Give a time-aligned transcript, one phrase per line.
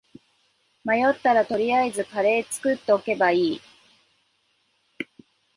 [0.83, 3.61] 迷ったら取りあえずカレー作っとけばいい